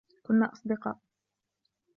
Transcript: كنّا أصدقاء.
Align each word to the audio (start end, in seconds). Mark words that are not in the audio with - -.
كنّا 0.23 0.53
أصدقاء. 0.53 0.99